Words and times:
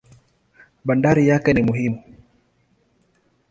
Bandari 0.85 1.27
yake 1.27 1.53
ni 1.53 1.61
muhimu. 1.63 2.01